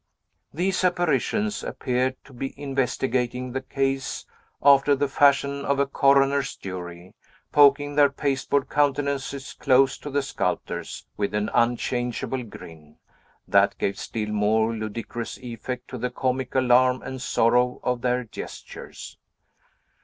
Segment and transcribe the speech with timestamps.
[0.51, 4.25] These apparitions appeared to be investigating the case,
[4.63, 7.13] after the fashion of a coroner's jury,
[7.51, 12.97] poking their pasteboard countenances close to the sculptor's with an unchangeable grin,
[13.47, 19.19] that gave still more ludicrous effect to the comic alarm and sorrow of their gestures.